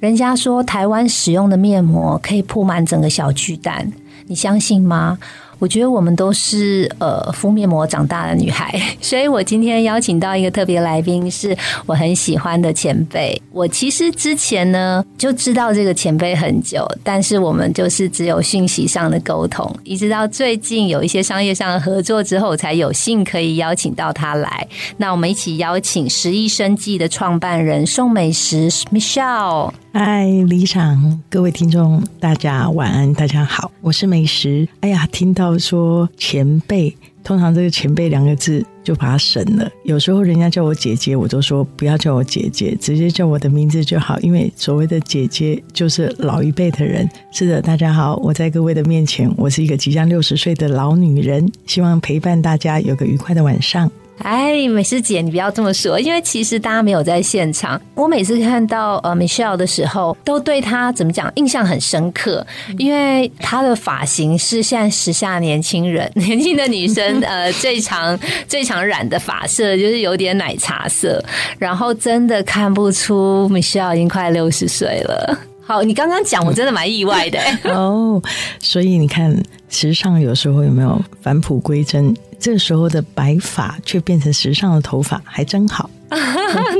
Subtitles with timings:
[0.00, 3.92] 人家说台湾使用的面膜可以铺满整个小巨蛋，
[4.26, 5.18] 你相信吗？
[5.58, 13.40] 我觉得我们都是呃敷面膜长大的女孩， 所以我今天邀请到一个特别来宾，是我很喜欢的前辈。
[13.52, 24.66] 我其实之前呢就知道这个前辈很久，但是我们就是只有讯息上的沟通，一直到最近有一些商业上的合作之后，才有幸可以邀请到他来。
[24.96, 29.72] 那我们一起邀请十亿生计的创办人宋美食 Michelle。
[29.92, 34.68] 嗨，李长，各位听众，大家晚安，大家好，我是美食。
[34.80, 39.70] 哎呀，听到要说前辈，通常这个前辈两个字就把它省了。
[39.84, 47.08] 有时候人家叫我姐姐，我都说不要叫我姐姐，直接叫我的名字就好，因为所谓的姐姐就是老一辈的人。
[47.32, 53.90] 是的，大家好，我在各位的面前，我是一个即将六十岁的老女人，希望陪伴大家有个愉快的晚上。
[54.22, 57.80] 哎，美诗姐，你不要这么说，因为其实大家没有在现场。
[57.94, 62.46] 我每次看到呃 Michelle 的时候，都对她怎么讲印象很深刻，
[62.78, 71.22] 因为她的发型是现在时下年轻人、 年轻的女生呃最常最常染的发色，就是有点奶茶色，
[71.58, 75.38] 然后真的看不出 Michelle 已经快六十岁了。
[75.68, 77.38] 好，你刚刚讲，我真的蛮意外的
[77.70, 78.18] 哦。
[78.58, 79.36] 所以你看，
[79.68, 82.16] 时尚有时候有没有返璞归真？
[82.40, 85.90] 这时候的白发却变成时尚的头发，还真好。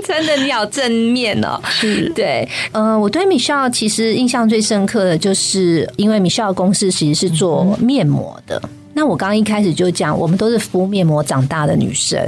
[0.06, 1.60] 真的，你好正面哦。
[1.68, 8.58] 是对，嗯，我对米笑其实印象最深刻的就是，因为米少公司其实是做面膜的。
[8.94, 12.18] 那我刚刚一开始就讲，我们都是敷面膜长大的女生。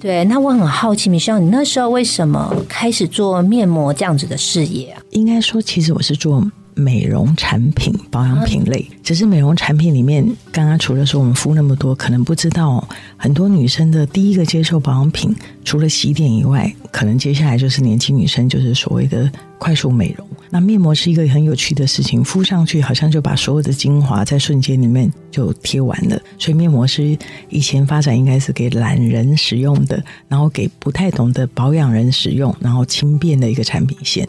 [0.00, 5.02] 对，那我很好奇，米秀，你那时候为什么开始做面膜这样子的事业啊？
[5.10, 6.44] 应该说，其实我是做。
[6.72, 19.30] 美容产品、保养品类，只是美容产品里面，刚刚除了说我们敷那么多，可能不知道很多女生的第一个接受保养品，除了洗脸以外，可能接下来就是年轻女生，就是所谓的。
[19.60, 26.18] 快速美容，那面膜是一个很有趣的事情，敷上去好像就把所有的精华在瞬间里面就贴完了。
[26.38, 27.16] 所以面膜是
[27.50, 34.26] 以前发展应该是给懒人使用的，然后给不太懂得保养人使用，然后轻便的一个产品线。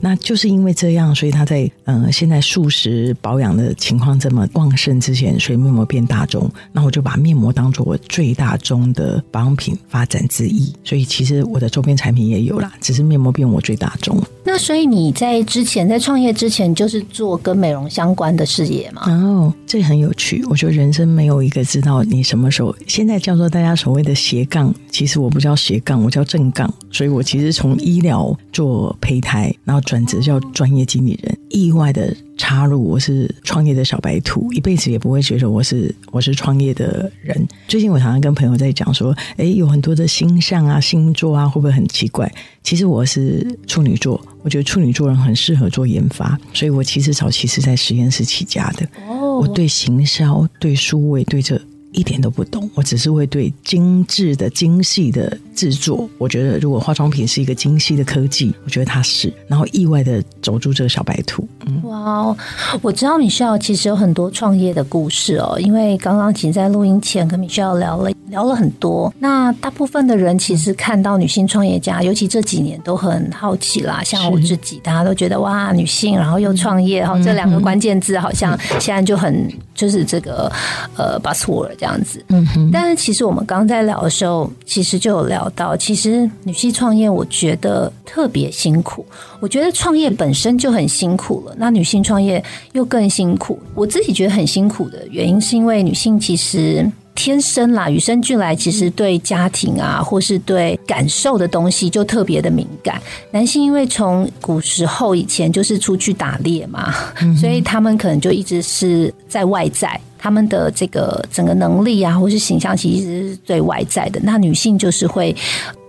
[0.00, 6.50] 那就是因为这样，所以它在嗯现在素食保养的情况这么旺盛之前，所以面膜变大众。
[6.72, 10.74] 那我就把面膜当做我最大宗的保养品发展之一。
[10.82, 14.20] 所以其实我的周边产品也有啦，只是面膜变我最大宗。
[14.44, 19.02] 那所以你在之前在创业之前就是做跟美容相关的事业嘛？
[19.04, 20.42] 哦，这很有趣。
[20.48, 22.74] 我觉得人生没有一个知道你什么时候。
[22.86, 26.72] 现在叫做大家所谓的斜杠，其实我不叫斜杠，我叫正杠。
[26.90, 32.16] 所以我其实从医疗做胚胎，然后转职叫专业经理人，意外的。
[32.36, 37.46] 插入我是创业的小白兔，一辈子也不会觉得我是我是创业的人。
[37.68, 42.30] 最近我常常跟朋友在讲说，哎，有很多的星象啊、星座啊，会不会很奇怪？
[42.62, 48.86] 其实我是处女座，我觉得处女座人很适合做研发，所以我其实早期是在实验室起家的。
[49.08, 51.60] 哦，我对行销、对数位、对这。
[51.92, 56.08] 一点都不懂，我只是会对精致的、精细的制作。
[56.18, 59.32] 我觉得，如果化妆品是一个精细的科技，我觉得它是。
[59.46, 61.46] 然后意外的走出这个小白兔。
[61.84, 62.34] 哇，
[62.80, 65.58] 我知道米歇尔其实有很多创业的故事哦。
[65.60, 69.12] 因为刚刚其实，在录音前跟米歇尔聊了聊了很多。
[69.18, 74.02] 那大部分的人其实看到女性创业家，尤其这几年都很好奇啦。
[74.04, 80.50] 像我自己，大家都觉得哇，女性然后又创业，哈，这两个关键字好像现在就很就是这个
[80.96, 81.70] 呃 buzzword。
[81.78, 82.70] 这样子，嗯哼。
[82.72, 89.04] 但是其实我们刚刚在聊的时候，其实就有聊到，其实女性创业，我觉得特别辛苦。
[89.40, 93.58] 我觉得创业本身就很辛苦了，那女性创业又更辛苦。
[93.74, 103.00] 我自己觉得很辛苦的原因，是因为女性其实天生啦，与生俱来，其实对家庭啊，或是对感受的东西就特别的敏感。
[103.30, 106.94] 男性因为从古时候以前就是出去打猎嘛，
[107.40, 110.00] 所以他们可能就一直是在外在。
[110.18, 114.20] 他们的这个整个能力啊，或是形象，其实是最外在的。
[114.22, 115.34] 那女性就是会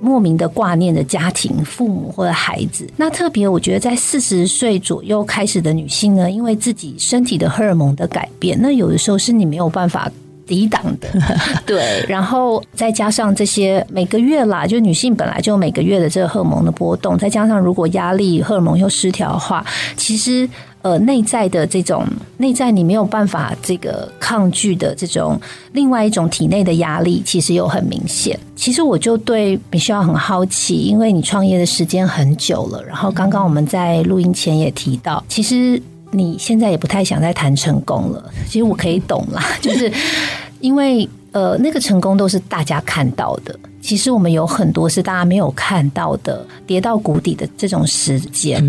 [0.01, 2.89] 莫名的挂念的家庭、父母或者孩子。
[2.97, 10.11] 那特别，我觉得在四十岁左右开始的女性呢，因为自己身体的荷尔蒙的改变，那有的时候是你没有办法
[10.45, 11.07] 抵挡的。
[11.65, 19.65] 对，然后再加上这些每个月啦，就女性本来就每个月的这个荷尔蒙的波动，再加上如果压力荷尔蒙又失调的话，
[19.97, 20.49] 其实。
[20.83, 22.05] 呃内在的这种
[22.35, 25.39] 内在你没有办法这个抗拒的这种
[25.71, 28.37] 另外一种体内的压力，其实又很明显。
[28.53, 35.81] 其实我就对必须要很好奇，因为你创业的时间很久了，然后刚刚我们在录音前也提到，其实
[36.13, 38.31] 你现在也不太想再谈成功了。
[38.47, 39.91] 其实我可以懂啦， 就是
[40.61, 41.09] 因为。
[41.33, 48.63] 呃，那个成功都是大家看到的，其实我们有很多是大家没有看到的，跌到谷底的这种时间。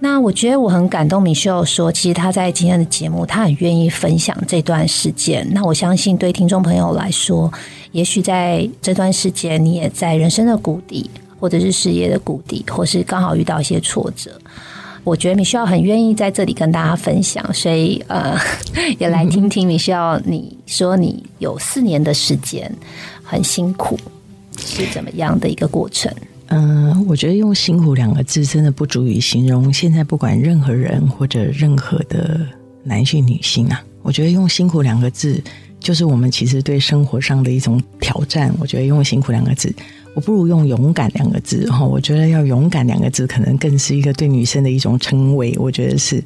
[0.00, 5.46] 那我觉得我很感动，米秀说，其实他在今天的节目，他很愿意分享这段时间。
[5.52, 7.48] 那我相信，对听众朋友来说，
[7.92, 11.08] 也许在这段时间，你也在人生的谷底，
[11.38, 14.32] 或者是事业的谷底，或是刚好遇到一些挫折。
[15.10, 18.38] 我觉得米需要很愿意在这里跟大家分享，所以呃，
[19.00, 22.72] 也来听听米需要你说你有四年的时间
[23.24, 23.98] 很辛苦
[24.56, 26.14] 是怎么样的一个过程？
[26.46, 32.40] 嗯，我觉得用“辛苦”两个字真的不足以形容现在不管任何人或者任何的
[32.84, 35.42] 男性女性啊，我觉得用“辛苦”两个字
[35.80, 38.54] 就是我们其实对生活上的一种挑战。
[38.60, 39.74] 我觉得用“辛苦”两个字。
[40.14, 45.54] 我不如用“勇敢”两个字哈，我觉得要“勇敢”两个字可能更是一个对女生的一种称谓。
[45.56, 46.22] 我觉得是，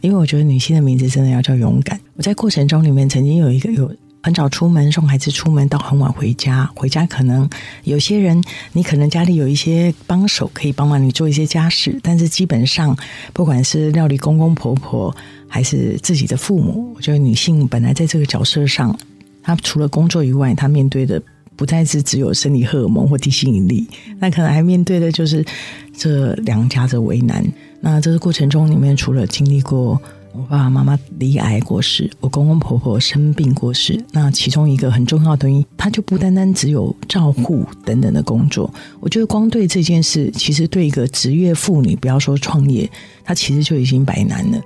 [0.00, 2.00] 因为我觉得女性的名字真的要叫勇敢。
[2.16, 7.48] 我在过程中里面曾经有一个有很早出门送孩子出门到很晚回家，回家可能
[7.84, 8.42] 有些人
[8.72, 12.96] 你可能家里有一些帮手可以帮忙你做一些家事，但是基本上
[13.34, 15.14] 不管是料理公公婆婆
[15.46, 18.98] 还是自己的父母，我觉得女性本来在这个角色上，
[19.42, 21.22] 她除了工作以外，她面对的。
[21.58, 23.84] 不再是只有生理荷尔蒙或地心引力，
[24.20, 25.44] 那可能还面对的就是
[25.92, 27.44] 这两家的为难。
[27.80, 30.00] 那这个过程中里面，除了经历过
[30.32, 38.72] 我爸爸妈妈离癌过世，我公公婆婆生病过世，那其中一个很重要的原因，他就不单单只有照护等等的工作。
[39.00, 42.88] 我觉得光对这件事，其实对一个职业妇女，不要说创业，
[43.24, 44.60] 她其实就已经白难了。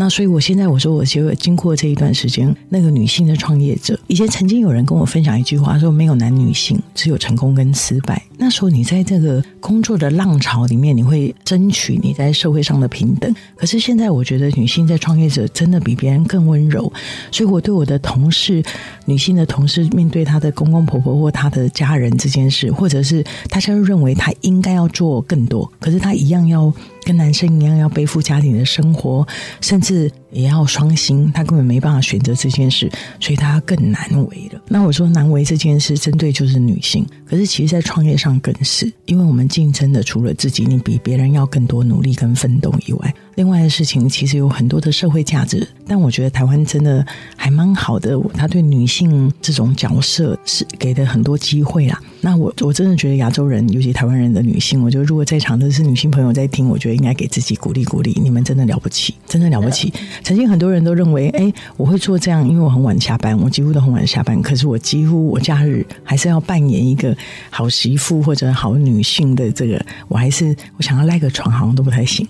[0.00, 8.22] 那所以，我现在我说，我就经过这一段时间，那个女性的创业者，以前曾经有人跟我分享一句话，说没有男女性，只有成功跟失败。
[8.36, 13.34] 那时候你在这个工作的浪潮里面，你会争取你在社会上的平等。
[13.56, 16.92] 可是现在，我觉得女性在创业者真的比别人更温柔。
[17.32, 18.62] 所以我对我的同事，
[19.04, 26.72] 女性的同事，面对她的公公婆婆或她的家人这件事，或者是大家认为她应该要做更多，可是她一样要。
[27.08, 29.26] 跟男生一样要背负家庭的生活，
[29.62, 32.86] 甚至也要双薪，他根本没办法选择这件事，
[33.18, 34.60] 所以他更难为了。
[34.68, 43.14] 那我说难为这件事，针对就是女性，可是其实，在创业上更是，因为我们竞争的除了自己，你比别人要更多努力跟奋斗以外。
[43.38, 47.06] 另外的事情其实有很多的社会价值，但我觉得台湾真的
[47.36, 52.02] 还蛮好的，他对女性这种角色是给的很多机会啦。
[52.20, 59.92] 那我我真的觉得亚洲人，尤其台湾人的女性，我觉得如果在场的是女性朋友在听，我觉得应该给自己鼓励鼓励，你们真的了不起，真的了不起。
[60.24, 67.16] 曾经很多人都认为，哎，我会做这样，因为我很晚下班，我几乎都很晚下班，可是我几乎我假日还是要扮演一个
[67.50, 72.26] 好媳妇或者好女性的这个，我还是我想要赖个床好像都不太行。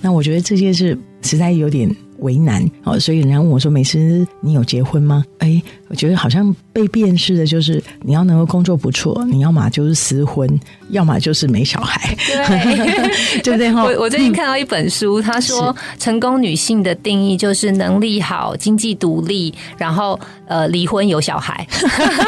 [0.00, 5.62] 那我觉得这件事实在有点为难哦，所以人家问我说：“美诗，你有结婚吗？”哎。
[5.90, 10.48] 我觉得好像被辨识的就是你要能够工作不错，你要么就是私婚，
[10.90, 12.16] 要么就是没小孩，
[13.42, 13.72] 对 不对？
[13.72, 21.66] 我我最近看到一本书，他说成功女性的定义就是能力好、经济独立，然后呃离婚有小孩，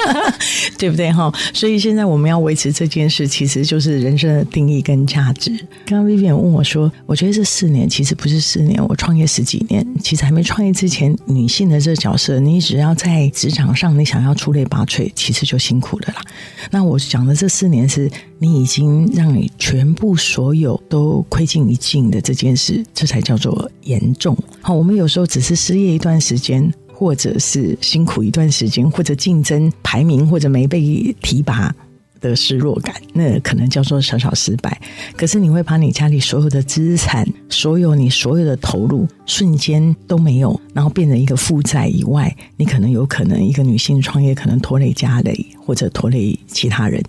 [0.77, 1.13] 对不对？
[1.13, 5.51] 哈，所以现在我们要维持这件事，其实就是人生的定义跟价值。
[5.87, 16.21] 刚刚 Vivian 问我说，我觉得这四年其实不是四年，我创业十几年，其实还没创业之前，女性的这个角色，你只要在职场上，你想要出类拔萃，其实就辛苦的啦。
[16.71, 24.37] 那我讲的这四年，是你已经让你全部所有都亏尽一尽的这件事，这才叫做严重。
[24.61, 31.75] 好，我们有时候只是失业一段时间，或者是辛苦一段时间，或者竞争排名，或者没被提拔。
[32.23, 34.81] 的失落感，那可能叫做小小失败。
[35.17, 47.03] 可是你会把你家里所有的资产，所有你所有的投入，瞬间都没有，然后变成一个负债以外，你可能有可能一个女性创业，可能拖累家累，或者拖累其他人。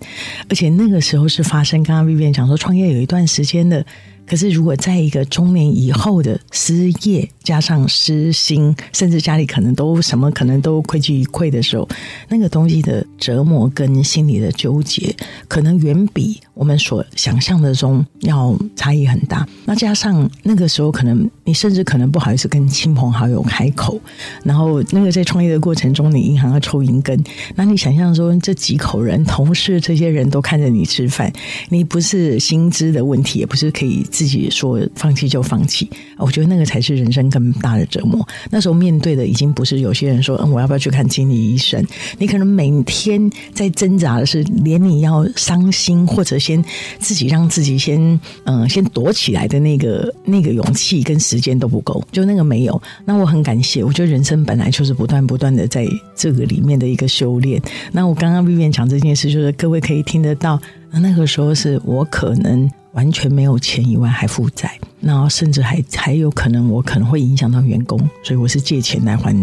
[0.50, 3.86] 而且那个时候是发生，刚刚 Vivi 讲说，创业有一段时间的。
[4.26, 11.86] 可是，如果在一个中年以后的失业，加上失心，甚至家里可能都什么可能都亏居一篑的时候，
[12.28, 15.14] 那个东西的折磨跟心理的纠结，
[15.46, 19.46] 可能远比我们所想象的中要差异很大。
[19.66, 24.00] 那加上那个时候，可能你甚至可能不好意思跟亲朋好友开口，
[24.42, 27.22] 然后那个在创业的过程中，你银行要抽银根，
[27.54, 31.30] 那你想象说这几口人、同事这些人都看着你吃饭，
[31.68, 34.02] 你不是薪资的问题，也不是可以。
[34.14, 35.90] 自己说放弃就放弃。
[36.18, 38.24] 我觉得那个才是人生更大的折磨。
[38.48, 41.84] 那时候面对的已经不是有些人说，嗯，我要不要去看心理医生？
[42.18, 46.64] 你可能每天在挣扎的是，连你要伤心或者先
[47.00, 52.80] 自己让自己先嗯先躲起来的那个那个勇气跟时间都不够，就那个没有。
[53.04, 57.60] 那我很感谢，我觉得人生本来就是不断不断的在这个里面的一个修炼。
[57.90, 60.60] 那我刚刚避免讲这件事，就是各位可以听得到，
[60.94, 69.34] 那那个时候是我可能完全没有钱以外还负债，然后甚至还还有可能我可能会影响到员工，所以我是借钱来还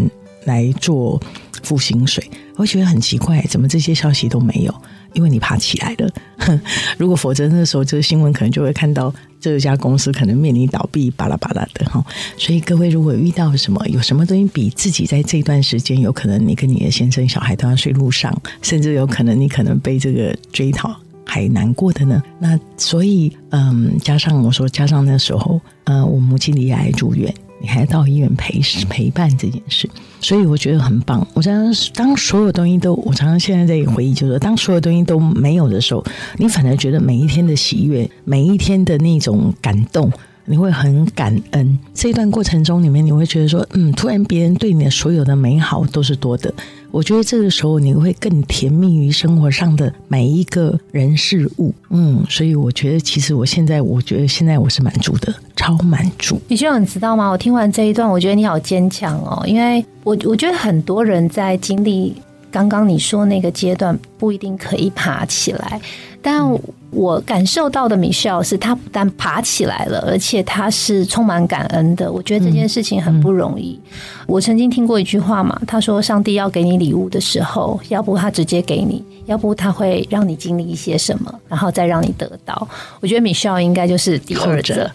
[0.46, 1.22] 来做
[1.62, 2.24] 付薪水。
[2.56, 4.74] 我觉得很奇怪，怎么这些消息都没有？
[5.12, 6.10] 因为你爬起来了。
[6.98, 12.02] 如果否则那时候这个新闻可能就会看到这家公司可能面临倒闭，巴拉巴拉的哈。
[12.38, 20.96] 所以各位如果遇到什么，有什么东西比自己在这段时间有可能你跟你的先生、小孩都要睡路上，甚至有可能你可能被这个追讨
[21.32, 22.22] 还难过的呢？
[22.40, 27.34] 那所以嗯，加上我说，加上那时候，呃，我母亲离癌住院。
[27.62, 28.60] 你还到医院陪
[28.90, 31.26] 陪伴这件事，所以我觉得很棒。
[31.34, 36.04] 我常常当所有东西都，我常常现在在回忆，就是当所有东西都没有的时候，
[36.38, 40.12] 你反而觉得每一天的喜悦，每一天的那种感动。
[40.52, 46.54] 你会很感恩这一段过程中里面，你会觉得说，嗯，突然别人对你的所有的美好都是多的。
[46.92, 56.38] 我觉得这个时候你会更甜蜜于生活上的每一个人事物，嗯，所以我觉得其实我现在，我觉得现在我是满足的，超满足。
[56.50, 57.30] 你需要你知道吗？
[57.30, 62.14] 我听完这一段，我觉得你好坚强哦，因为我我觉得很多人在经历
[62.52, 65.80] 刚刚你说那个阶段，不一定可以爬起来，
[66.22, 66.60] 但。
[66.94, 72.12] 我感受到的米歇尔是，他不但爬起来了，而且他是充满感恩的。
[72.12, 73.80] 我觉得这件事情很不容易。
[74.28, 82.68] 我曾经听过一句话嘛，他说：“上帝要给你礼物的时候，要不他直接给你，要不他会让你经历一些什么，然后再让你得到。”
[83.00, 84.92] 我觉得米歇尔应该就是第二者。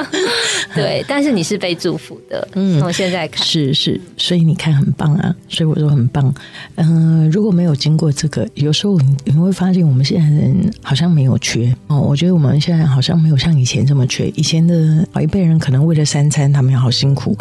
[0.74, 2.48] 对， 但是你是被祝福的。
[2.54, 5.34] 嗯，从现在看是是，所以你看很棒啊。
[5.50, 6.34] 所以我说很棒。
[6.76, 11.26] 嗯，如果没有经过这个，有时候你会发现，我们现在人好像没。
[11.26, 14.28] 有缺哦，我觉得我们现在好像没有像以前这么缺。
[14.36, 17.36] 以前的老一辈人可能为了三餐，他们要好辛苦，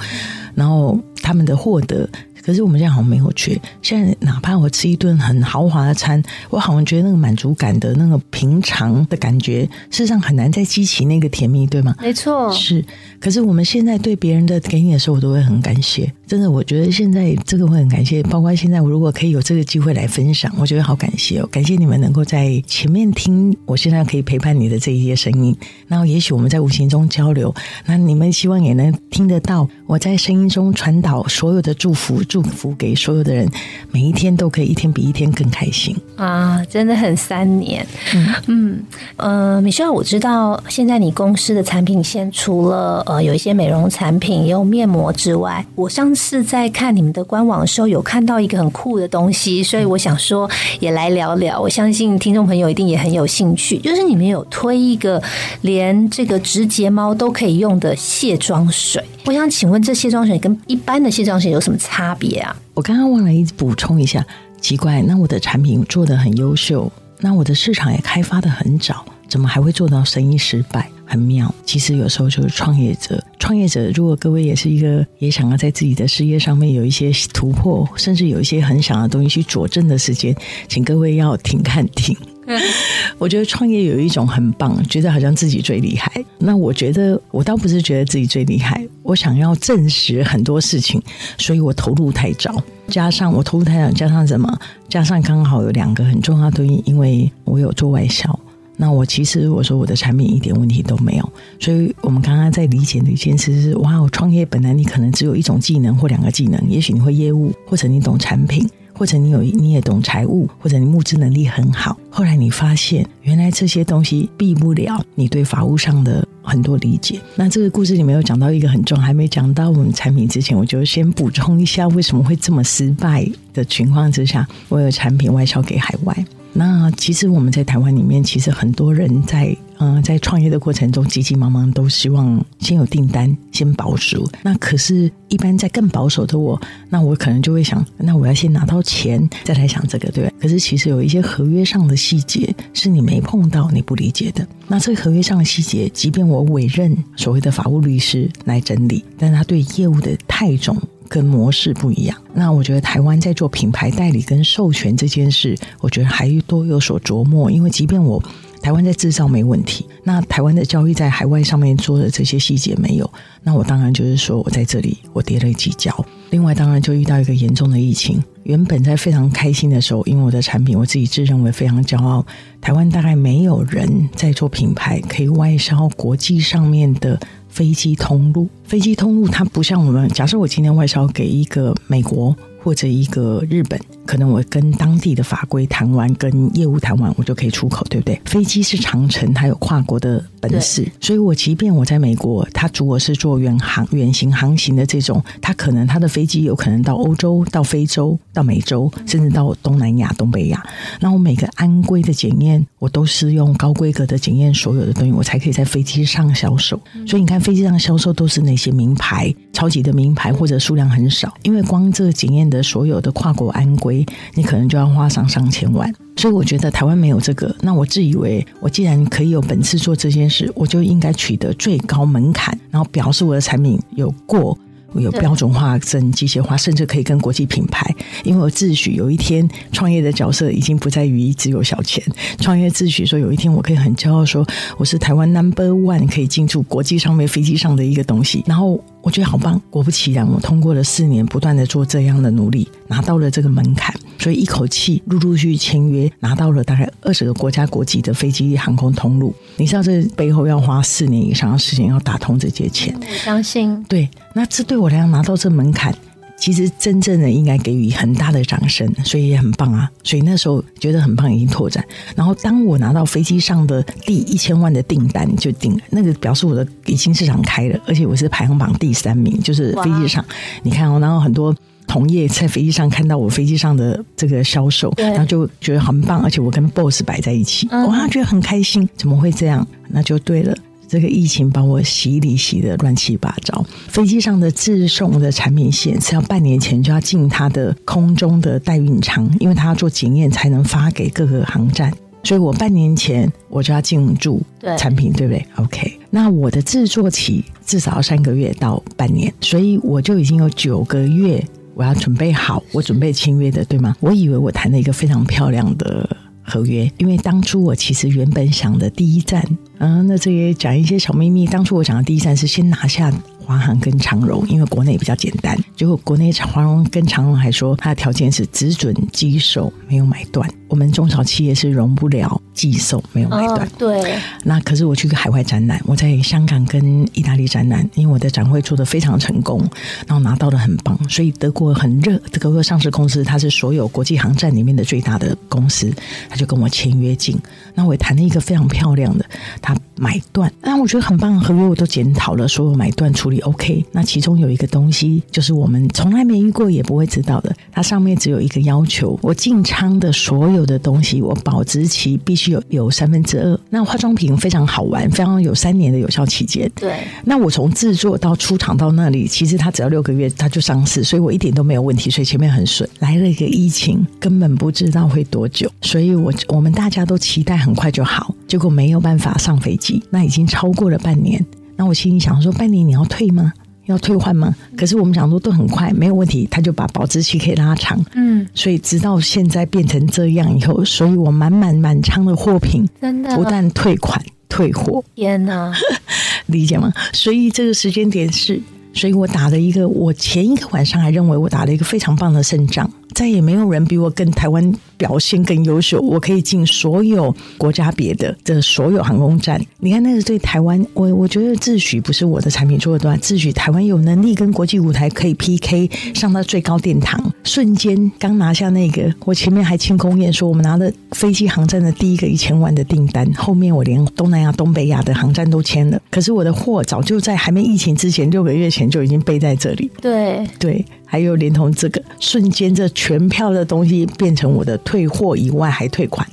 [0.55, 2.09] 然后他们的获得。
[2.45, 3.59] 可是我们现在好像没有缺。
[3.81, 6.21] 现在哪怕我吃一顿很豪华的餐，
[6.51, 11.95] 我好像觉得那个满足感的那个平常的感觉，事实上很难再激起那个甜蜜，对吗？
[11.99, 12.85] 没错，是。
[13.19, 16.13] 可是我们现在对别人的给你的时候，我都会很感谢。
[16.27, 18.21] 真的，我觉得现在这个会很感谢。
[18.23, 21.47] 包括现在，我如果可以有这个机会来分享，我觉得好感谢哦。
[21.51, 25.55] 感谢你们能够在前面听，我现在可以陪伴你的这一些声音。
[25.87, 27.53] 然后，也许我们在无形中交流，
[27.85, 32.23] 那你们希望也能听得到我在声音中传导所有的祝福。
[32.27, 33.47] 祝福给所有的人，
[33.91, 36.63] 每一天都可以一天比一天更开心啊！
[36.65, 38.83] 真的很三年，嗯嗯
[39.17, 50.49] 呃，米歇尔，我知道现在你公司的产品线除了呃有一些美容产品，也有面膜之外，我上次在看你们的官网的时候，有看到一个很酷的东西，所以我想说
[50.79, 51.61] 也来聊聊。
[51.61, 55.21] 我相信听众朋友一定也很有兴趣，就是你们有推一个
[55.61, 59.03] 连这个植睫毛都可以用的卸妆水。
[59.25, 62.55] 我想请问，这卸妆水跟一般的卸妆水有什么差别啊？
[62.75, 64.23] 我刚刚忘了一补充一下，
[64.61, 66.91] 奇怪，那我的产品做的很优秀，
[67.21, 70.87] 那我的市场也开发的很早，怎么还会做到生意失败？
[71.07, 71.53] 很妙。
[71.65, 80.35] 其实有时候就是创业者，创业者如果各位也是一个也想要在自己的事业上面有一些突破，甚至有一些很想要东西去佐证的时间，
[80.67, 82.15] 请各位要听看听。
[83.17, 86.23] 我觉得创业有一种很棒，觉得好像自己最厉害。
[86.37, 91.01] 那我觉得我倒不是觉得自己最厉害，我想要证实很多事情，
[91.37, 94.59] 所以我投入太早，加上我投入太早，加上什么？
[94.87, 98.39] 加上刚好有两个很重要的因，因为我有做外销。
[98.77, 108.69] 那我其实我说我的产品一点问题都没有，所以我们刚刚在理解的一件事是：哇，我创业本来你可能只有一种技能或两个技能，也许你会业务，或者你懂产品。
[108.97, 111.97] 或者你有你也懂财务，或者你募资能力很好。
[112.09, 117.19] 后来你发现，原来这些东西避不了你对法务上的很多理解。
[117.35, 126.25] 那这个故事里面有讲到一个很重，还没讲到我们产品之前，我就先补充一下为什么会这么失败的情况之下，我有产品外销给海外。
[126.53, 129.55] 那其实我们在台湾里面，其实很多人在。
[129.79, 134.23] 嗯，在创业的过程中，急急忙忙都希望先有订单，先保守。
[134.41, 144.47] 那可是，一般在更保守的我，那我可能就会想，那我要先拿到钱，再来想这个，对可是，其实有一些合约上的细节是你没碰到、你不理解的。
[144.67, 150.77] 那这个合约上的细节，即便我委任所谓的法务律师来整理，但他对业务的态种。
[151.07, 152.17] 跟模式不一样。
[152.33, 157.49] 那我觉得台湾在做品牌代理跟授权这件事，我觉得还多有所琢磨。
[157.51, 158.21] 因为即便我
[158.65, 163.07] 台湾在制造没问题，那台湾的交易在海外上面做的这些细节没有，
[163.43, 166.03] 那我当然就是说我在这里我跌了几跤。
[166.31, 168.19] 另外，当然就遇到一个严重的疫情。
[168.41, 172.25] 原本在非常开心的时候，因为我的产品，我自己自认为非常骄傲。
[172.59, 178.49] 台湾大概没有人在做品牌，可以外销国际上面的飞机通路。
[178.63, 182.35] 飞机通路它不像我们，假设我今天外销给一个美国。
[182.65, 188.19] 或者一个日本，可能我跟当地的法规谈完，跟业务谈完，我就可以出口，对不对？
[188.25, 200.65] 飞机是长城，它有跨国的本事，所以我即便我在美国，它主我是做远航、远行航行的这种，它可能它的飞机有可能到欧洲、到非洲、到美洲，甚至到东南亚、东北亚。
[200.99, 206.79] 那我每个安规的检验，我都是用高规格的检验所有的东西，我才可以在飞机上销售。
[207.07, 212.55] 所以你看，飞机上销售都是那些名牌、超级的名牌，或者数量很少，因为光这个检验的。
[212.55, 213.94] 的所有的跨国安规，
[214.33, 217.55] 你可能就要花上上千万，所以我觉得台湾没有这个。
[217.61, 224.57] 那我自以为，我既然可以有本事做这件事，我就应该取得最高门槛，然后表示我的产品有过。
[225.01, 227.93] 有标准化、跟机械化，甚至可以跟国际品牌。
[228.23, 232.03] 因为我自诩有一天创业的角色已经不在于只有小钱，
[232.39, 234.45] 创业自诩说有一天我可以很骄傲说
[234.77, 238.43] 我是台湾 Number One，可以进驻国际上面飞机上的一个东西。
[238.45, 243.93] 然后我觉得好棒，果不其然，我通过了四年不断的做这样的努力，拿到了这个门槛。
[244.25, 249.31] 所以一口气陆陆续续签约，拿到了大概二十个国家国籍的飞机航空通路。
[249.55, 252.97] 你知道这背后要花四年以上的时间要打通这些钱。
[252.99, 255.95] 我相信，对，那这对我来讲拿到这门槛，
[256.39, 259.87] 其实真正的应该给予很大的掌声，所以也很棒啊。
[260.01, 261.85] 所以那时候觉得很棒，已经拓展。
[262.15, 270.25] 然后当我拿到飞机上的第一千万的订单，就订那个表示我的已经市场开了，而且我是排行榜第三名，就是飞机上。
[270.63, 271.55] 你看哦，然后很多。
[271.87, 278.87] 同业在飞机上看到我飞机上的这个销售，然后就觉得很棒，而且我跟 boss 摆在一起，哇，觉得很开心。
[278.95, 279.65] 怎么会这样？
[279.89, 280.55] 那就对了。
[280.87, 283.65] 这个疫情把我洗礼洗的乱七八糟。
[283.87, 291.91] 飞机上的自送的产品线是要半年前就要进它的空中的代运仓，因为它要做检验才能发给各个航站，
[292.23, 294.39] 所以我半年前我就要进驻
[294.77, 301.43] 产品，对不对？OK，那我的制作期至少要三个月到半年，所以我就已经有九个月。
[301.75, 303.95] 我要准备好，我准备签约的，对吗？
[303.99, 306.09] 我以为我谈了一个非常漂亮的
[306.41, 309.45] 合约，因为当初我其实原本想的第一站，
[309.79, 311.45] 嗯，那这也讲一些小秘密。
[311.45, 313.11] 当初我想的第一站是先拿下
[313.45, 315.57] 华航跟长荣，因为国内比较简单。
[315.75, 320.49] 结果国内华荣跟长荣还说，他的条件是只准机售，没有买断。
[320.67, 322.41] 我们中小企业是容不了。
[322.55, 324.17] 寄售没有买断，对。
[324.41, 329.59] 那可是我去个海外展览，我在香港跟意大利展览，因为我的展会做的非常成功，
[330.07, 332.17] 然后拿到的很棒，所以德国很热。
[332.31, 335.93] 德国上市公司它是所有国际航站里面的最大的公司，
[336.29, 337.37] 他就跟我签约进。
[337.73, 339.25] 那我也谈了一个非常漂亮的，
[339.61, 343.83] 他买断，那我觉得很棒，合约我都检讨了，所有买断处理 OK。
[343.91, 352.45] 那其中有一个东西，就是我们从来没遇过也不会知道的，它上面只有一个要求：我进仓的所有的东西，我保质期必须。
[352.45, 356.71] 有有三分之二，那化妆品非常好玩，非常有三年的有效期间。
[356.75, 362.87] 对，那我从制作到出厂到那里，其实它只要六个月，它就上市，所以我一点都没有问题，所以前面很顺。
[362.99, 371.43] 来了一个疫情，根本不知道会多久，所以我我们大家都期待很快就好，结果没有办法上飞机，那已经超过了半年。
[371.75, 373.51] 那我心里想说，半年你要退吗？
[373.85, 374.55] 要退换吗？
[374.75, 378.03] 可是我们想说都很快，没有问题，他就把保质期可以拉长。
[378.15, 384.19] 嗯，所以直到现在变成这样以后，所以我满满满仓的货品，真的不但退款
[384.49, 385.71] 退货，天哪，
[386.47, 386.91] 理解吗？
[387.13, 388.59] 所以这个时间点是，
[388.91, 392.89] 所以我打了一个，我前一个晚上还认为我打了一个非常棒的胜仗。
[393.13, 395.99] 再也没有人比我更台湾表现更优秀。
[396.01, 399.61] 我可以进所有国家别的的所有航空站。
[399.79, 407.33] 你看，那个对台湾，我我觉得自诩不是我的产品做的多，自诩台湾有能力跟国际舞台可以 PK，上到最高殿堂。
[407.43, 416.01] 瞬间刚拿下那个，我前面还庆功宴说我们拿了飞机航站的第一个一千万的订单，后面我连东南亚、东北亚的航站都签了。
[416.09, 419.89] 可是我的货早就在还没疫情之前六个月前就已经备在这里。
[420.01, 420.83] 对对。
[421.07, 426.25] 还有连同这个瞬间，这全票的东西变成我的退货以外还退款。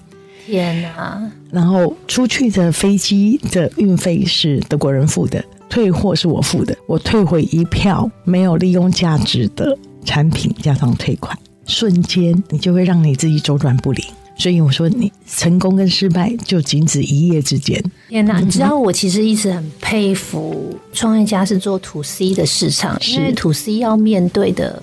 [0.47, 1.31] 天哪！
[1.51, 6.77] 然后出去的飞机的运费是德国人付的，退货是我付的。
[6.87, 14.05] 我退回一票没有利用价值的产品，加上退款，瞬间你就会让你自己周转不灵。
[14.37, 17.81] 所以我说，你成功跟失败就仅止一夜之间。
[18.09, 18.41] 天哪！
[18.41, 24.83] 你知道我其实一直很佩服创业家是做 to C 的市场，因为 to C 要面对的，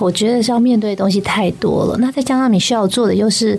[0.00, 1.96] 我觉得是要面对的东西太多了。
[1.98, 3.58] 那再加上你需要做的又是。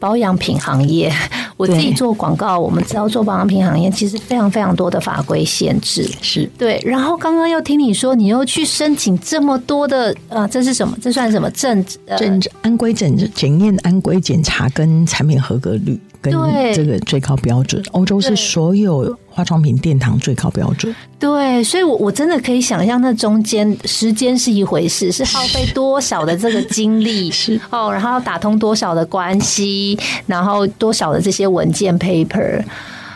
[0.00, 1.12] 保养品行业，
[1.56, 6.82] 我自己做广告，我们知道做保养品行业其实非常非常多的法规限制，是对。
[6.84, 10.98] 然后刚刚又听你说，你又去申请这么多的，啊，这是什么？
[11.00, 11.84] 这算什么证？
[12.18, 15.96] 证安规检检验安规检查跟产品合格率。
[16.22, 16.32] 跟
[16.72, 20.94] 这个最高标准，欧洲是所有化妆品殿堂最高标准。
[21.18, 32.62] 对，所以，我我真的可以想象，那中间时间是一回事，是耗费多少的这个精力， 是哦，然后要打通多少的关系，然后多少的这些文件 paper，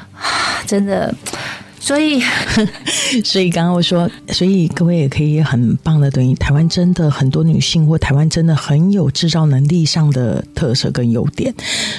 [0.66, 1.14] 真的。
[1.78, 2.20] 所以，
[3.22, 11.54] 所以刚刚我说，所以各位也可以很棒的等于台湾真的很多女性，或台湾真的很有制造能力上的特色跟优点。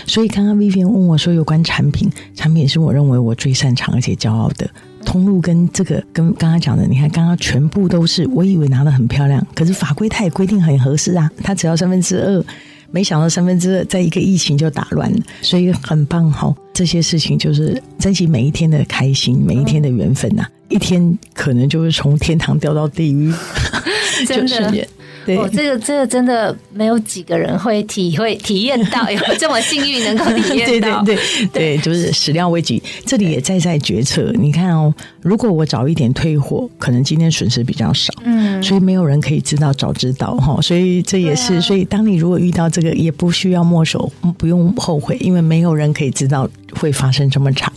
[0.06, 4.70] 所以刚刚 Vivian 问我说，有关产品，产品是我认为我最擅长而且骄傲的
[5.06, 12.44] 通路，跟这个跟刚刚讲的，你看刚刚全部都是，我以为拿的很漂亮，可是法规它也规定很合适啊，它只要三分之二。
[12.92, 16.54] 没想到三分之二在一个疫情就打乱了，所以很棒哈！
[16.74, 23.34] 这些事情就是珍惜每一天的开心，每一天的缘分呐，一天可能就是从天堂掉到地狱，
[24.28, 24.88] 真的。
[25.36, 32.82] 哦，这个这个真的没有几个人会体会体验到 有这么幸运能够体验到，对对对对，就是始料未及。
[33.06, 47.72] 这里也在在决策，你看哦，如果我早一点退货，可能今天损失比较少，嗯，所以没有人可以知道，早知道哈，所以这也是，所以当你如果遇到这个，也不需要墨守，不用后悔，因为没有人可以知道会发生这么长。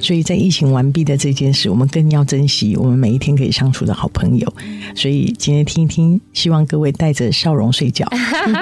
[0.00, 4.54] 所以在疫情完毕的这件事，我们更要珍惜我们每一天可以相处的好朋友。
[4.94, 8.06] 所以今天听一听，希望各位带着笑容睡觉。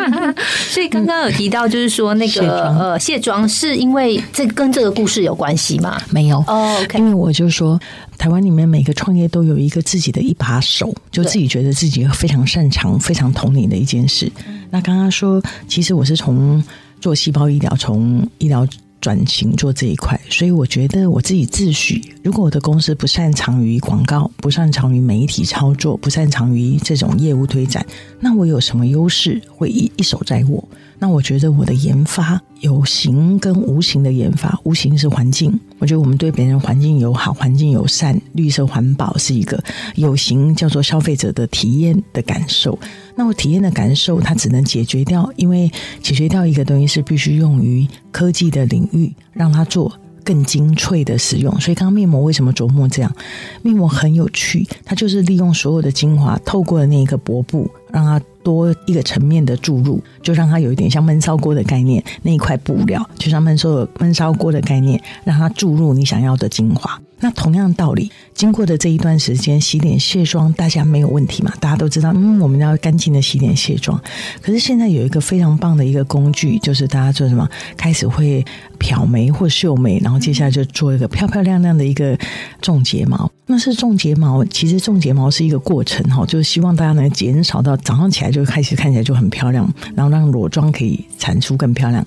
[0.70, 6.00] 所以刚刚有提到，就是说那个呃卸妆，是因为这跟这个故事有关系吗？
[6.10, 7.78] 没有哦，因为我就说，
[8.16, 14.30] 台湾里面每个创业都有一个自己的一把手，就自己觉得自己非常擅长、非常统领的一件事。
[14.70, 16.62] 那刚刚说，其实我是从
[17.00, 18.66] 做细胞医疗，从医疗。
[19.04, 27.84] 转型做这一块，所以我觉得我自己自诩，如果我的公司不擅长于广告，不擅长于媒体操作，不擅长于这种业务推展，
[28.18, 30.66] 那我有什么优势会一一手在握？
[31.04, 39.62] 那我觉得我的研发有形跟无形的研发，无形是环境，我觉得我们对别人环境友好、环境友善、绿色环保是一个
[39.96, 42.78] 有形，叫做消费者的体验的感受。
[43.14, 45.70] 那我体验的感受，它只能解决掉，因为
[46.02, 49.92] 解决掉一个东西是必须用于科技的领域，让它做
[50.24, 51.52] 更精粹的使用。
[51.60, 53.14] 所以，刚刚面膜为什么琢磨这样？
[53.60, 67.00] 面膜很有趣，它就是利用所有的精华，透过了那一个薄布，让它多一个层面的注入，就让它有一点像闷烧锅的概念，那一块布料就像闷烧闷烧锅的概念，让它注入你想要的精华。
[67.20, 71.50] 那同样道理，经过的这一段时间洗脸卸妆，大家没有问题嘛？
[71.58, 73.98] 大家都知道，嗯，我们要干净的洗脸卸妆。
[74.42, 78.44] 可是现在有一个非常棒的一个工具，就是大家做什么，开始会
[78.78, 82.18] 漂眉或秀眉，然后接下来就做一个漂漂亮亮的一个
[82.60, 83.30] 种睫毛。
[83.46, 92.04] 那是种睫毛，其实种睫毛是一个过程哈，就是希望大家能减少到早上起来就开始看起来就很漂亮，然后让裸妆可以产出更漂亮。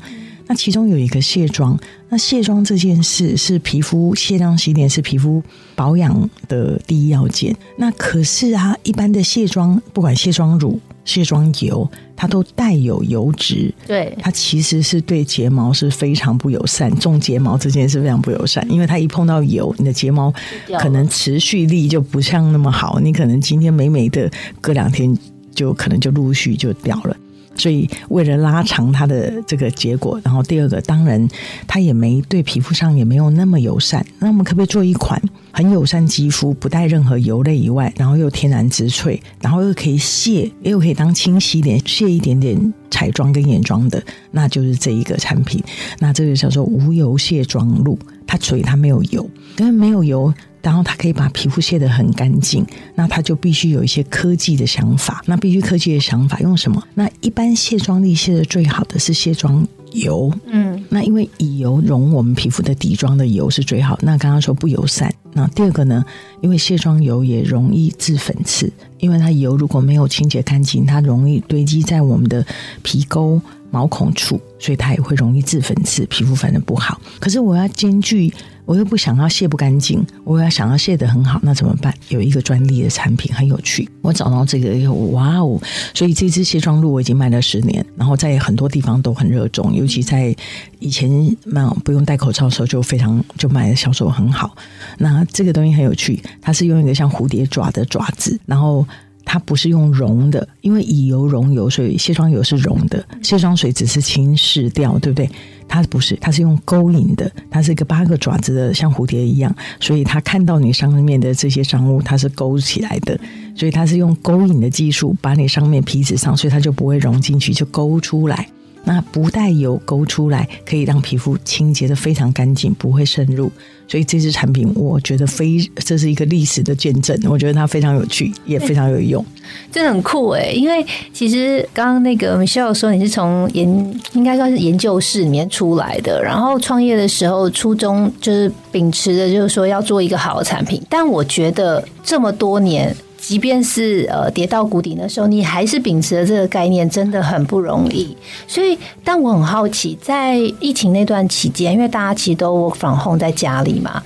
[0.50, 5.44] 那其中有一个卸妆，那卸妆这件事是皮肤卸妆洗脸是皮肤
[5.76, 7.54] 保养的第一要件。
[7.78, 11.86] 那可是啊，一般的卸妆，不管卸妆乳、卸妆油，
[12.16, 16.90] 它都带有油脂，对，它其实是对睫毛是非常不友善。
[16.98, 20.34] 种睫毛这件事非常不友善，因为它一碰到油，你的睫毛
[20.80, 25.14] 可能持续力就不像那么好，你可能今天美美的，隔两天
[25.58, 27.18] 就可能就陆续就掉了。
[27.60, 31.28] 所以，为了拉长它的这个结果，然后第二个，当然
[31.66, 34.06] 它也没对皮肤上也没有那么友善。
[34.20, 35.20] 那我们可不可以做一款
[35.52, 45.60] 很友善肌肤，不带任何油类以外，然后又天然植萃，然后又可以卸，又可以当清洗脸，卸一点点彩妆跟眼妆的，那就是这一个产品。
[45.98, 50.32] 那这个叫做无油卸妆露，它所以它没有油，因为没有油。
[50.60, 55.24] 然后它可以把皮肤卸得很干净，那它就必须有一些科技的想法。
[55.26, 56.84] 那必须科技的想法用什么？
[56.94, 63.98] 那一般卸妆力卸的最好的是卸妆油，嗯，那因为以油溶我们皮肤的底妆的油是最好。
[64.02, 65.14] 那刚刚说不油散。
[65.32, 66.04] 那第二个呢？
[66.42, 72.46] 因为卸妆油也容易致粉刺，因为它油如果没有清洁干净，它容易堆积在我们的
[72.82, 73.40] 皮沟，
[73.72, 77.00] 毛孔处，所以它也会容易致粉刺，皮肤反正不好。
[77.20, 78.34] 可是我要兼具。
[78.68, 81.94] 我又不想要卸不干净，我要想要卸得很好，那怎么办？
[82.10, 85.58] 有一个专利的产品很有趣，我找到这个，哇哦！
[85.94, 90.36] 所以这支卸妆露我已经卖了十年，然后在很多地方都很热衷，尤其在
[90.80, 91.10] 以前
[91.46, 94.54] 那不用戴口罩的时候就非常就卖的销售很好。
[94.98, 98.86] 那这个东西很有趣，它是用一个像蝴蝶爪的爪子，然后。
[99.30, 105.30] 它不是用溶的，因为以油溶油，所以卸妆油是溶的，卸妆水只是轻拭掉，对不对？
[105.68, 113.20] 它不是，它是用勾引的，它是一个八个爪子的，像蝴蝶一样，所以它看到你上面的这些脏物，它是勾起来的，
[113.54, 118.48] 所以它是用勾引的技术把你上面皮脂上，所以它就不会融进去，就勾出来。
[118.88, 123.52] 那不带油勾出来，可以让皮肤清洁的非常干净，不会渗入。
[123.86, 127.18] 所以这支产品，我觉得非这是一个历史的见证。
[127.30, 129.24] 我觉得它非常有趣，也非常有用，
[129.70, 130.52] 真的很酷哎！
[130.52, 140.82] 因为其实刚刚那个 Michelle 说你是从研，应该算是研究室里面出来的，然后创业的时候初衷就是秉持着，就是说要做一个好的产品。
[140.90, 142.96] 但我觉得这么多年。
[143.28, 148.16] 即便是呃跌到谷底的时候，你还是秉持了这个概念，真的很不容易。
[148.48, 154.02] 所以，但我很好奇，在疫情那段期间，因为大家其实都 from home 在家里嘛，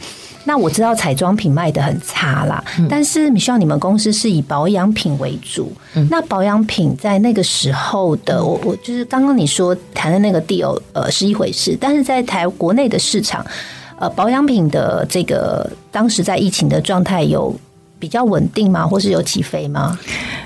[0.45, 2.63] 那我知道彩妆品卖的很差啦。
[2.89, 5.71] 但是，你希望你们公司是以保养品为主，
[6.09, 13.45] 那保养品在那个时候的，我我就是刚刚你说谈的那个 deal，呃，是一回事，但是在台国内的市场，
[13.99, 17.55] 呃，保养品的这个当时在疫情的状态有。
[18.01, 18.87] 比较稳定吗？
[18.87, 19.97] 或是有起飞吗？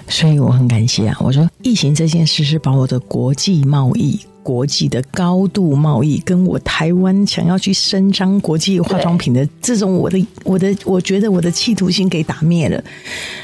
[0.09, 1.17] 所以我很感谢啊！
[1.21, 12.83] 我说疫情这件事是把我的国际贸易、国际的高度贸易，跟我台湾想要去伸张国际化妆品的这种我的、我的，我觉得我的企图心给打灭了。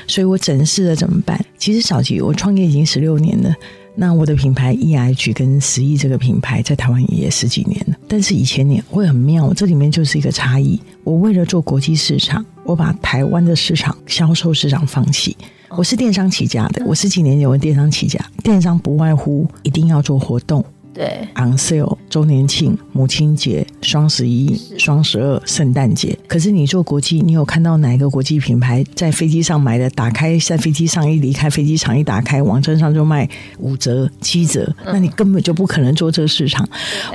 [0.07, 1.39] 所以我整事了怎么办？
[1.57, 3.55] 其实小吉我创业已经十六年了。
[3.93, 10.79] 那我的品牌 E H 跟十亿这个品牌在台湾也十几年了，但是以前年会很妙，这里面就是一个差异。
[11.03, 15.35] 我为了做国际市场，我把台湾的市场销售市场放弃。
[15.69, 20.63] 我是电商起家的，我十几年有电商起家，电商不外乎一定要做活动。
[20.93, 26.17] 对，on sale 周年庆、母亲节、双十一、双十二、圣诞节。
[26.27, 29.89] 可是你做国际，你有看到哪一个国际品牌在飞机上买的？
[29.91, 36.67] 打开在飞机上一离开飞机场一打开，网站上就卖五折、七折，那你根本就不可能做这个市场。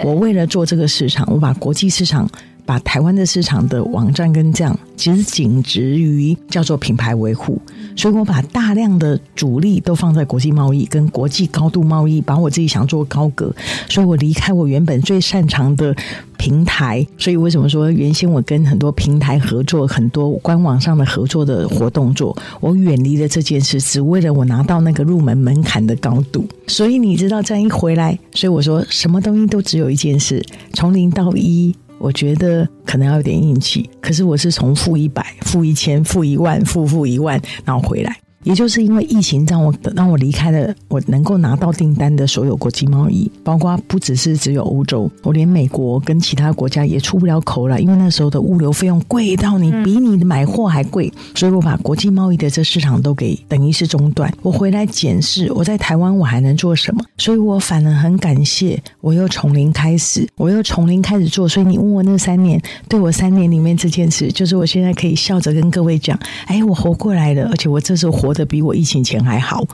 [0.03, 2.29] 我为了做这个市场，我把国际市场。
[2.65, 7.63] 把台湾的市场的网站跟这样，其实仅止于叫做品牌维护，
[7.97, 13.53] 所以我把大量的主力都放在国际贸易跟国际高度贸易，把我自己想做高阁，
[13.89, 15.97] 所以我离开我原本最擅长的
[16.37, 17.05] 平台。
[17.19, 26.47] 所以为什么说原先我跟很多平台合作，很多官网上的合作的活动做，我远离了这件事，只为了我拿到那个入门门槛的高度。
[26.67, 31.75] 所以你知道这样一回来，所以我说什么东西都只有一件事，从零到一。
[31.99, 38.17] 我觉得可能要有点运气，可是我是从负一百、负一千、负一万、负负一万，然后回来。
[38.47, 54.33] 也就是因为疫情让我让我离开了我能够拿到订单的所有国际贸易，包括不只是只有欧洲，我连美国跟其他国家也出不了口了，因为那时候的物流费用贵到你比你的买货还贵，所以我把国际贸易的这市场都给等于是中断。
[54.43, 61.49] 我回来检视我在台湾我还能做什么，所以我反而很感谢我又从零开始，我又从零开始做。
[61.49, 68.36] 所以你问我那三年，对我三年里面这件事，就是我现在可以笑着跟各位讲，哎，我活过来了，而且我这时候活。
[68.37, 69.67] 的比我疫情前还好，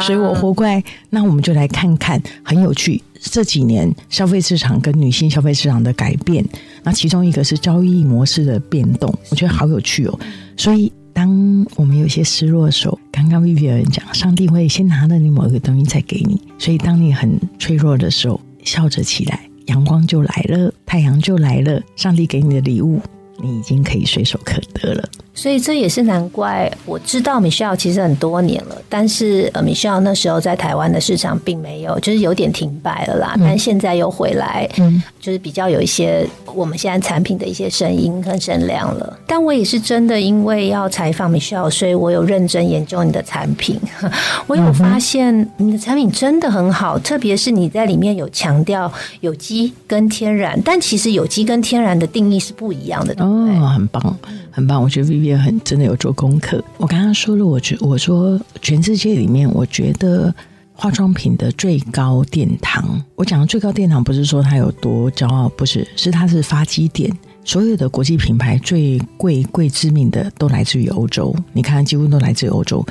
[0.00, 0.82] 所以我活过来。
[1.10, 3.02] 那我们就来看看，很有趣。
[3.20, 6.44] 这几年消费市场跟女性消费市场的改变，
[6.82, 10.18] 那其中一个是交易模式的变动，我觉得好有趣哦。
[10.56, 16.40] 所以，当我们有些失落的时候，刚刚 Vivi 有人讲，上帝会先拿了你某一个东西再给你。
[16.58, 23.00] 所以，当你很脆弱的时候，笑着起来，阳光就来了，太阳就来了，上帝给你的礼物，
[23.42, 25.08] 你已经可以随手可得了。
[25.36, 33.36] 所以这也是难怪，我知道 Michelle 其实很多年了，但是呃，Michelle 那时候在台湾的市场并没有，就是有点停摆了啦。
[33.38, 39.18] 但现在又回来，嗯，就是比较有一些我们现在产品的一些声音跟声量了。
[39.26, 43.78] 但我也是真的因为要采访 Michelle，所以我有认真研究你的产品。
[44.48, 54.16] 我有发现你的产品真的很好，特别是你在里面有强调有机跟天然，但其实有机跟天然的定义是不一样的，哦，很棒。
[54.56, 56.64] 很棒，我觉得 Vivian 很真的有做功课。
[56.78, 60.34] 我刚刚说了，我觉我说全世界里面，我觉得
[60.72, 67.12] 化妆品的最高殿堂，我讲的最高殿堂不是说它有多骄傲，不是，是它是发基点。
[67.44, 72.82] 所有的国际品牌最贵贵知名的都来自于欧洲，你看几乎都来自于欧洲。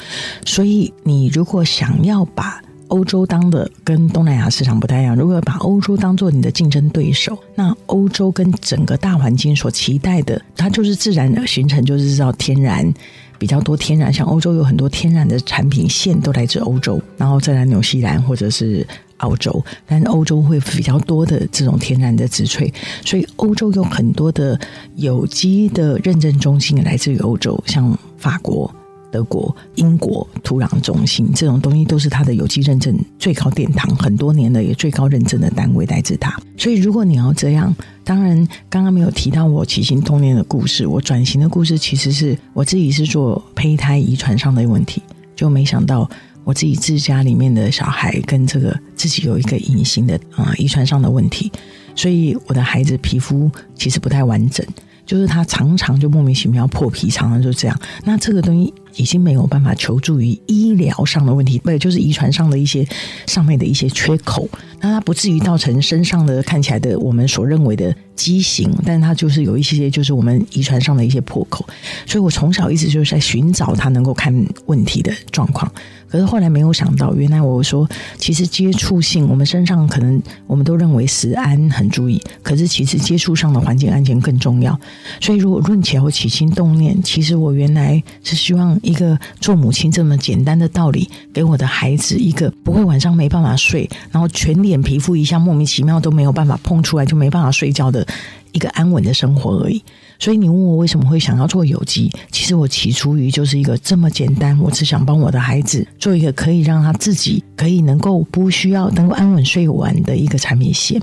[0.46, 5.16] 所以你如果想要把欧洲当的跟东南亚市场不太一样。
[5.16, 12.94] 如果把欧洲当做你的竞争对手，那欧洲跟整个大环境所期待的，它就是自然的形成，就是知道天然
[13.38, 18.86] 比较多天然，像欧洲有很多天然的产品线都来自欧洲，然后再来纽西兰或者是
[19.18, 22.72] 澳洲，但欧洲会比较多的这种天然的植萃，
[23.06, 24.60] 所以欧洲有很多的
[24.96, 28.74] 有机的认证中心来自于欧洲，像法国。
[29.16, 36.38] 德国、英国土壤中心这种东西都是它的有机认证最高殿堂，很多年的也最高认证的单位来自它。
[36.58, 37.74] 所以，如果你要这样，
[38.04, 38.36] 当然
[38.70, 45.02] 刚刚没有提到我起心动念的故事，我转型的故事其实是我自己是做胚胎遗传上的问题，
[45.34, 46.10] 就没想到
[46.44, 51.50] 我自己自家里面的小孩跟这个自己有一个隐形的啊遗传上的问题，
[51.96, 54.66] 所以我的孩子皮肤其实不太完整。
[55.06, 57.80] 就是他常常就莫名其妙破皮，常常就这样。
[58.04, 62.88] 那这个东西已经没有办法求助于医疗上的问题，不就是遗传上的一些
[63.28, 64.48] 上面的一些缺口。
[64.82, 71.66] 那它不至于造成身上的看起来的我们所认为的畸形，但它就是有一些就是我们遗传上的一些破口。
[72.06, 74.34] 所以我从小一直就是在寻找他能够看
[74.66, 75.72] 问题的状况。
[76.08, 77.86] 可是后来没有想到，原来我说，
[78.18, 84.80] 其实接触性，我们身上可能我们都认为食安很注意，可是其实接触上的环境安全更重要。
[85.20, 98.05] 所以如果论起来，我起心动念，其实我原来是希望一个做母亲这么简单的道理，给我的孩子一个不会晚上没办法睡，然后全脸皮肤一下莫名其妙都没有办法碰出来就没办法睡觉的
[98.52, 99.84] 一个安稳的生活而已。
[100.18, 102.10] 所以你问我为什么会想要做有机？
[102.32, 111.02] 其实我起初于就是一个这么简单，我只想帮我的孩子做一个可以让他自己可以能够不需要能够安稳睡完的一个产品线，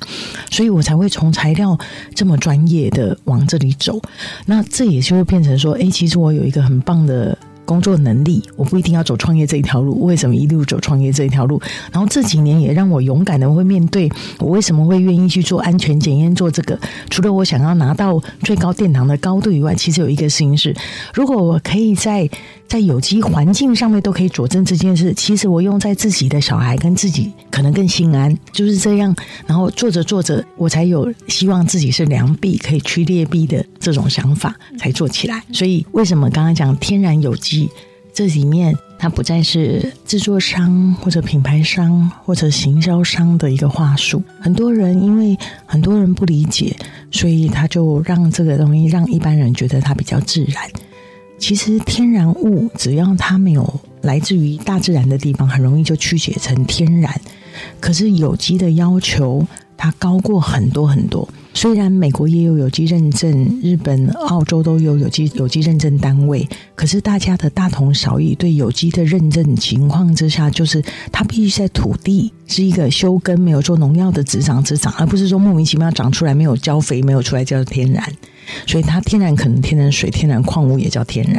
[0.51, 1.79] 所以我才会从材料
[2.15, 4.01] 这么专业的往这里走。
[4.47, 7.37] 那这也就会变成说，哎，其实我有一个很棒的。
[7.73, 10.05] 工作能力，我不一定要走创业这一条路。
[10.05, 11.59] 为什么一路走创业这一条路？
[11.91, 16.35] 然后这几年也让我勇敢的会面对，我为什么会愿意去做安全检验？
[16.35, 20.77] 做这个，除了我想要拿到最高殿堂的高度以外，其实有一个事情是，
[21.15, 22.29] 如果我可以在。
[22.73, 25.13] 在有机环境上面都可以佐证这件事。
[25.13, 29.15] 其实我用在自己的小孩跟自己可能更心安，就是这样。
[29.47, 35.45] 然后做着做着，我才有希望自己是良币可以驱劣币的这种想法才做起来。
[35.53, 37.69] 所以为什么刚刚讲天然有机？
[38.15, 44.23] 这里面它不再是制作商或者品牌商或者行销商的一个话术。
[44.41, 46.75] 很多人因为很多人不理解，
[47.11, 50.71] 所以他就让这个东西让一般人觉得它比较自然。
[51.43, 57.13] 其实天然物只要它没有来自于大自然的地方，很容易就曲解成天然。
[57.81, 59.45] 可是有机的要求
[59.77, 61.29] 它高过很多很多。
[61.53, 68.37] 虽然美国也有有机认证，日本、澳洲都有有机有机认证单位，可是大家的大同小异。
[68.37, 78.09] 对有机的认证情况之下，就是它必须在土地是一个修根、没有做农药的直长直长，而不是说莫名其妙长出来没有浇肥、没有出来叫天然。
[78.67, 81.37] 所以它天然可能天然水、天然矿物也叫天然，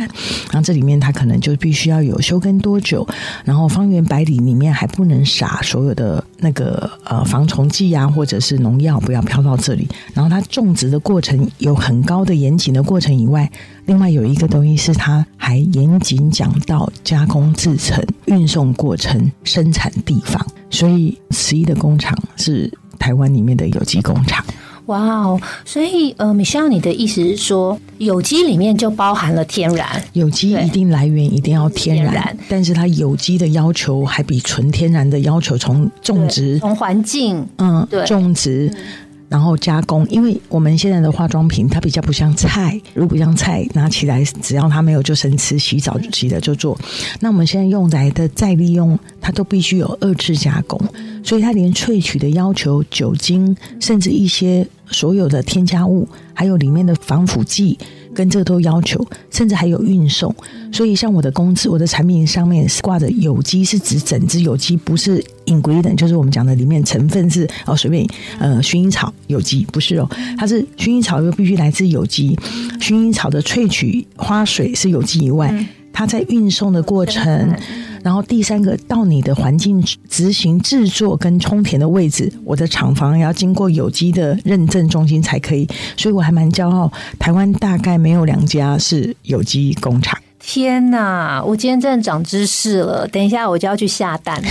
[0.52, 3.08] 然后这里面它可能就必须要有休耕多久，
[3.44, 9.88] 然后方圆百里里面还不能撒所有的那个呃防虫剂啊，或者是农药，不要飘到这里。
[10.14, 13.50] 然后它种植的过程有很高的严谨的过程以外，
[13.86, 20.46] 另外有一个东西是它还严谨讲到加工制成、运送过程、生产地方。
[20.70, 24.44] 所以十一的工厂是台湾里面的有机工厂。
[24.88, 25.40] 哇哦！
[25.64, 29.88] 所以呃，米肖，你的意思是说，有机里面就包含了天然？
[30.12, 38.70] 有机一定来源一定要天然，但是它有机的要求还比纯天然的要求，从种植、从环境，嗯，对，种植。
[39.34, 46.78] 然后加工，因为我们现在的化妆品它比较不像菜，如果像菜拿起来，只要它没有就生吃，洗澡洗了就做。
[47.20, 50.80] 那我们现在用来的再利用，它都必须有二次加工，
[51.24, 57.76] 所以它连萃取的要求、酒精，甚至一些所有的添加物，还有里面的防腐剂。
[58.14, 60.34] 跟这个都要求，甚至还有运送。
[60.72, 68.08] 所以像我的公司，我的产品上面挂着有机，是指整只有机，不是 ingredient，就是我们讲的里面成分是哦随便
[68.40, 72.38] 呃薰衣草有机不是哦，它是薰衣草又必须来自有机，
[72.80, 75.54] 薰衣草的萃取花水是有机以外，
[75.92, 77.56] 它在运送的过程。
[78.04, 86.92] 然后第三个到你的环境执行制作跟充填的位置，我的厂房要经过有机的认证中心才可以，所以我还蛮骄傲。
[87.18, 90.20] 台湾大概没有两家是有机工厂。
[90.40, 93.08] 天哪，我今天真的长知识了。
[93.08, 94.44] 等一下我就要去下蛋。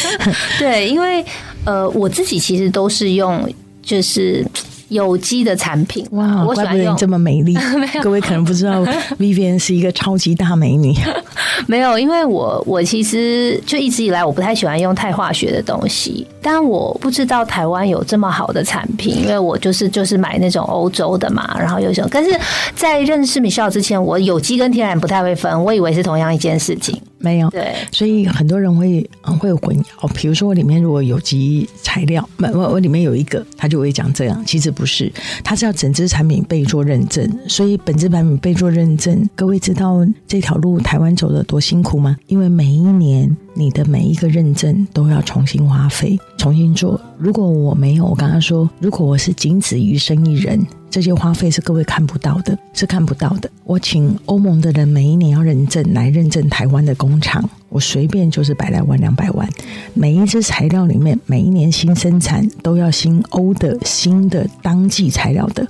[0.60, 1.24] 对，因为
[1.64, 3.50] 呃，我自己其实都是用
[3.82, 4.46] 就是。
[4.88, 6.06] 有机的产品。
[6.12, 7.56] 哇，我不得你这么美丽。
[8.02, 8.84] 各位可能不知道，
[9.18, 10.94] Vivian 是一个超级大美女。
[11.66, 22.30] 没有，因为我我其实就一直以来我不太喜欢用太化学的东西，但我不知道台湾有这么好的产品，因为我就是就是买那种欧洲的嘛，然后有种，但是
[22.74, 27.00] 在认识米笑之前，我有机跟天然不太会分，我以为是同样一件事情。
[27.20, 30.08] 没有，对，所以很多人会嗯会有混淆。
[30.14, 35.12] 比如说，我里面如果有机材料，我我我里面有一个，他就会讲这样，其实不是，
[35.42, 37.28] 它是要整支产品被做认证。
[37.48, 42.16] 所以本支产品被做认证，各位知道这条路台湾走的多辛苦吗？
[42.28, 47.00] 因为每一年你的每一个认证都要重新花费，重新做。
[47.18, 50.64] 如果我没有，我刚刚说，如果我是仅止于生一人。
[50.90, 53.50] 这些花费是各位看不到的，是看不到的。
[53.64, 59.46] 我请欧盟的人每一年要认证，来认证台湾的工厂，我随便就是百来万、两百万。
[59.92, 65.66] 每一支材料里面，每一年新生产都要新欧的新的当季材料的，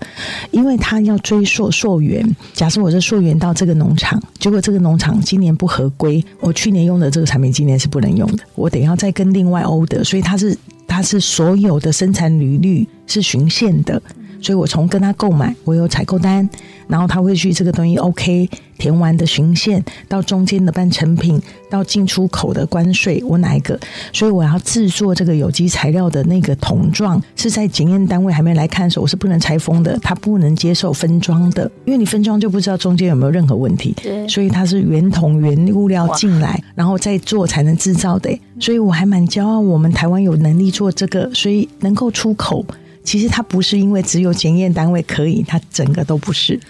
[0.52, 2.24] 因为它要追溯溯源。
[2.52, 10.56] 假设我是溯源到这个农场，结果这个农场今年不合规，我去年用的这个产品今年是不能用的，我得要再跟另外欧的，所以它是
[10.86, 14.00] 它是所有的生产履历是循线的。
[14.40, 16.48] 所以我从跟他购买，我有采购单，
[16.86, 18.48] 然后他会去这个东西 OK
[18.78, 23.76] 填完的循线，到中间的半成品，到进出口的关税，我哪一个？
[24.12, 33.92] 所以我要制作这个有机材料的那个桶状，是在检验单位还没来看的时候，我是不能拆封的，他不能接受分装的，因为你分装就不知道中间有没有任何问题。
[34.00, 38.30] 对，所以它是原桶原物料进来，然后再做才能制造的。
[38.60, 42.64] 所以我还蛮骄傲，我们台湾有能力做这个，所以能够出口。
[43.08, 46.60] 其实它不是因为只有检验单位可以，它整个都不是。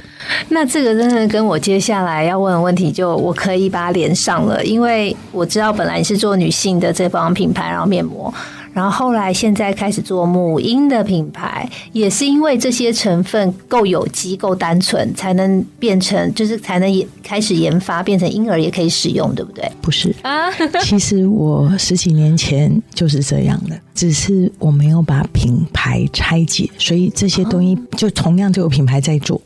[0.51, 8.33] 那这个真的跟我接下来要问的问题，就我可以把它连上了，因为我知道本来你是做女性的这方品牌，然后面膜。
[8.79, 19.69] 然后后来现在开始做母婴的品牌，也是因为这些成分够有机、够单纯，才能变成就是才能也开始研发变成婴儿也可以使用，对不对？
[19.83, 20.15] 不是。
[20.23, 20.49] 啊，
[20.81, 29.43] 其实我十几年前就是这样的，只是我没有把品牌拆解，所以这些东西就同样就有品牌在做，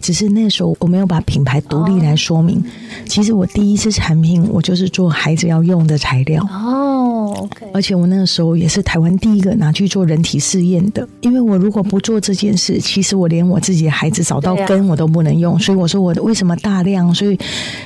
[0.00, 2.64] 只是那时候我没有把品牌独立来说明。
[3.08, 6.46] 其实我第一次产品，我就是做孩子要用的材料
[7.74, 8.68] 而且我那个时候也。
[8.68, 17.14] 是台湾第一个拿去做人体试验的，因为我如果不做这件事，其实我连我自己的孩子找到根我都不能用，所以我说我为什么大量？
[17.14, 17.38] 所以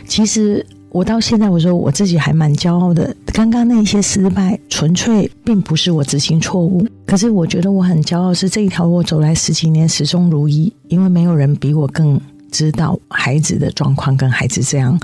[0.08, 3.14] 其实我到现在我说我自己还蛮骄傲的。
[3.26, 12.20] 刚刚那些失败，纯粹并不是我执行错误，可是我觉得我很骄傲，是这一条路走来十几年始终如一，因为没有人比我更。
[12.52, 14.96] 知道孩子的状况跟孩子这样，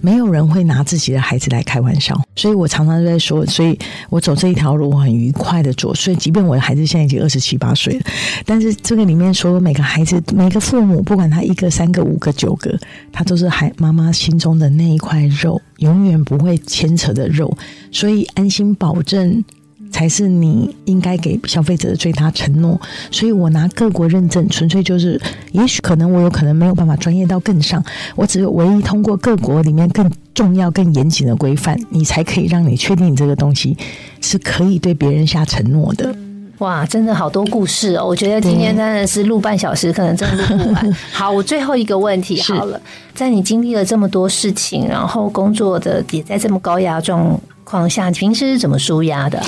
[0.00, 3.76] 没有人会拿自己的孩子来开玩笑，所以我常常都在说，所以
[4.10, 5.94] 我走这一条路，我很愉快的做。
[5.94, 8.00] 所以，即便我的孩子现在已经二十七八岁了，
[8.44, 12.78] 但是这个里面所有每个孩子、每个父母，不管他一个、三个、五个、九个，
[13.10, 17.56] 他都是孩妈妈心中的那一块肉，永远不会牵扯的肉，
[17.90, 19.42] 所以安心保证。
[19.90, 22.80] 才是你应该给消费者的最大承诺，
[23.10, 25.20] 所以我拿各国认证，纯粹就是，
[25.52, 27.84] 也许可能我有可能没有办法专业到更上，
[28.14, 33.76] 我只有唯一通过各国里面更重要、更严谨的规范，你才可以让你确定你这个东西
[34.20, 36.14] 是可以对别人下承诺的。
[36.58, 38.04] 哇，真的好多故事哦！
[38.06, 40.92] 我觉得今天真的是录半小时，可能真的录不完。
[41.10, 42.80] 好，我最后一个问题好了，
[43.14, 47.40] 在你经历了这么多事情，然后工作的也在这么高压状。
[47.70, 49.40] 况下，平时怎么舒压的？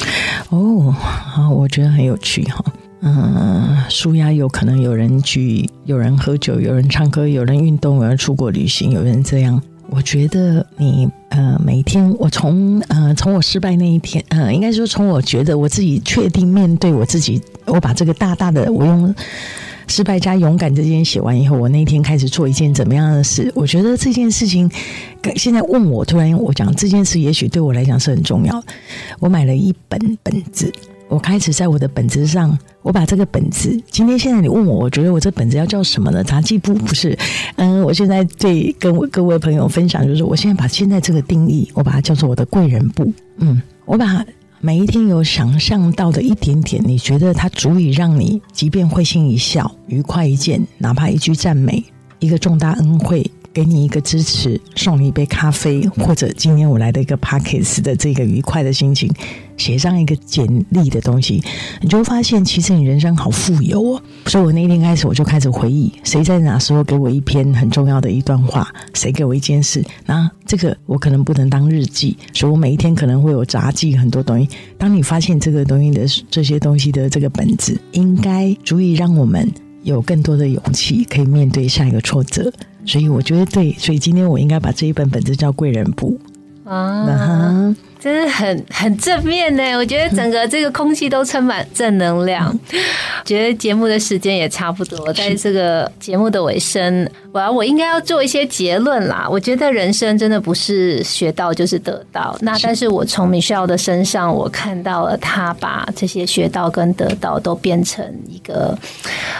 [0.51, 2.65] 哦，好，我觉得很有趣哈。
[3.01, 9.61] 嗯，舒压有可能有人去，有人喝酒，有人唱歌，有人运动，有人出国旅行，有人这样。
[9.91, 19.13] 我觉得你呃，每天，我从呃，从我失败那一天，呃，应该说从我觉得我自己确定面对我自己，我把这个大大的我用。
[19.93, 23.53] 失败加勇敢这件写完以后，我那天开始做一件怎么样的事？
[23.55, 24.71] 我觉得这件事情，
[25.37, 28.65] 现在问我，突然我讲这件事，也许对我来讲是很重要。
[29.21, 30.73] 我买了一本本子，
[31.09, 36.25] 我开始在我的本子上，我把这个本子，今天现在你问我，我觉得我这本子要叫什么呢？
[36.25, 37.15] 杂技部不是？
[37.57, 43.13] 嗯， 我现在对跟各位朋友分享，就是我现在把现在这个定义，我把它叫做我的贵人部。
[43.37, 44.25] 嗯，我把。
[44.65, 51.83] 每一天有想象到的一点点，你觉得它足以让你，即便会心一笑、愉快一见，哪怕一句赞美、
[52.21, 59.13] 一个重大恩惠，给你一个支持，送你一杯咖啡，或者今天我来的一个 Pockets 的这个愉快的心情，
[59.57, 61.43] 写上一个简历的东西，
[61.81, 64.03] 你就会发现，其实你人生好富有哦。
[64.27, 74.49] 所以我那一天开始，我就开始回忆，谁在哪时候给我一篇很重要的一段话，谁给我一件事，那这个我可能不能当日记，所以我每一天可能会有杂记很多东西。
[74.79, 79.51] 当你发现这个东西的这些东西的这个本质，应该足以让我们。
[79.85, 82.53] 有更多的勇气可以面对下一个挫折，
[82.85, 86.19] 所以我觉得对，所以今天我应该把这一本本子叫《贵人簿》
[86.71, 87.75] 啊。
[88.03, 92.53] 真的很很正面呢，我觉得整个这个空气都充满正能量。
[93.25, 99.29] 觉得节目的时间也差不多，在这个节目的尾声，我要我应该要做一些结论啦。
[99.31, 108.77] 我觉得人生真的不是学到就是得到，那但是我从 Michelle 的身上，我看到了他把这些学到跟得到都变成一个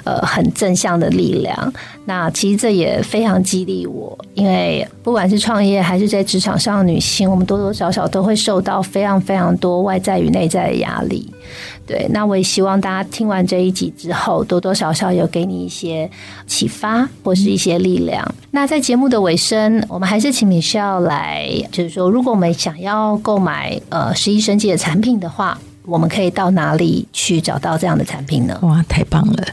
[0.05, 1.73] 呃很正向的力量。
[2.05, 8.52] 那其实这也非常激励我，因为不管是创业还是在职场上的女性，我们多多少少都会受。
[8.53, 11.27] 受到非常非常多外在与内在的压力，
[11.87, 16.11] 对，那我也希望大家听完这一集之后，多多少少有给你一些
[16.47, 18.23] 启发或是一些力量。
[18.51, 28.59] 那在节目的尾声，我们还是请你需要来，就是说，如果我们想要购买呃十一生级的产品的话，我们可以到哪里去找到这样的产品呢？
[28.61, 29.47] 哇，太棒了！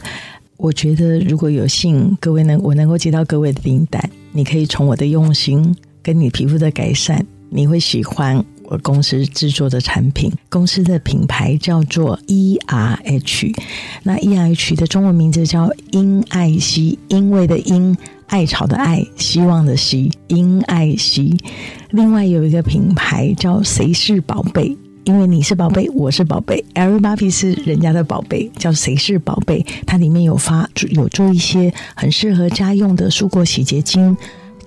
[0.58, 8.44] 我觉得如果有幸各位能我能够接到各位的订单，你可以从我的用心跟你皮肤的改善，你会喜欢。
[8.70, 13.52] 我公司制作的产品，公司的品牌叫做 E R H，
[14.04, 17.96] 那 E R H 的中文名字叫因爱惜，因为的因，
[18.28, 21.36] 爱草的爱，希望的希，因爱惜。
[21.90, 29.66] 另外有一个品牌叫谁是宝贝，因为你是宝贝，我是宝贝，Everybody 是人家的宝贝，叫谁是宝贝。
[29.84, 34.16] 它里面有发有做一些很适合家用的蔬果洗洁精。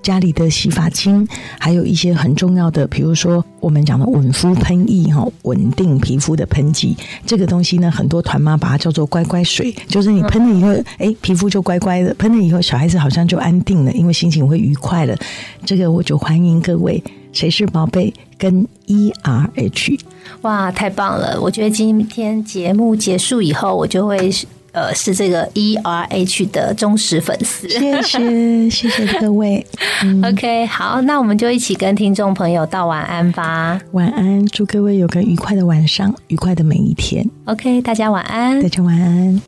[0.04, 1.26] 家里的洗发精，
[1.58, 6.94] 还有一些很重要的，比如说我们讲的稳肤喷液哈，稳定皮肤的喷剂。
[7.24, 15.16] 这个东西呢，很多团妈把它叫做乖乖水，就是你喷了以后，哎，皮肤就乖乖的；喷了以后，小孩子好像就安定了，因为心情会愉快了。
[15.64, 17.02] 这个我就欢迎各位，
[17.32, 19.98] 谁是宝贝跟 E R H，
[20.42, 21.40] 哇，太棒了！
[21.40, 24.30] 我觉得今天节目结束以后，我就会。
[24.74, 29.64] 呃，是这个 E R H 的忠实粉丝，谢谢谢谢各位。
[30.24, 33.80] OK，好，那我们就一起跟听众朋友道晚安吧。
[33.92, 37.24] 晚安，祝各位有个愉快的晚上，愉快的每一天。
[37.44, 39.40] OK，大家晚安，大家晚安。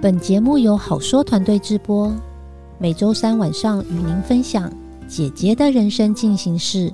[0.00, 2.12] 本节目由好说团队制播，
[2.80, 4.68] 每周三晚上与您分享
[5.06, 6.92] 姐姐的人生进行式。